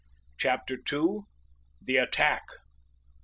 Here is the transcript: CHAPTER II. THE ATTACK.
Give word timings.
CHAPTER 0.35 0.79
II. 0.91 1.19
THE 1.79 1.97
ATTACK. 1.97 2.47